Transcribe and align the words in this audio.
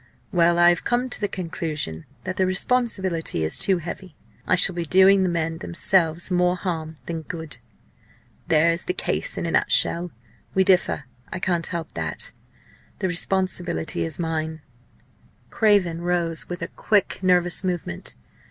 Well! 0.31 0.57
I 0.57 0.69
have 0.69 0.83
come 0.83 1.11
to 1.11 1.21
the 1.21 1.27
conclusion 1.27 2.05
that 2.23 2.35
the 2.35 2.47
responsibility 2.47 3.43
is 3.43 3.59
too 3.59 3.77
heavy. 3.77 4.17
I 4.47 4.55
shall 4.55 4.73
be 4.73 4.83
doing 4.83 5.21
the 5.21 5.29
men 5.29 5.59
themselves 5.59 6.31
more 6.31 6.55
harm 6.55 6.97
than 7.05 7.21
good. 7.21 7.59
There 8.47 8.71
is 8.71 8.85
the 8.85 8.95
case 8.95 9.37
in 9.37 9.45
a 9.45 9.51
nutshell. 9.51 10.09
We 10.55 10.63
differ 10.63 11.03
I 11.31 11.37
can't 11.37 11.67
help 11.67 11.93
that. 11.93 12.31
The 12.97 13.07
responsibility 13.07 14.01
is 14.03 14.17
mine." 14.17 14.63
Craven 15.51 16.01
rose 16.01 16.49
with 16.49 16.63
a 16.63 16.67
quick, 16.69 17.19
nervous 17.21 17.63
movement. 17.63 18.15